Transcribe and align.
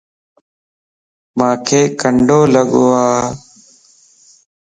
مانک 1.37 1.69
ڪنڊو 1.99 2.39
لڳو 2.53 2.85
اَ 3.03 3.07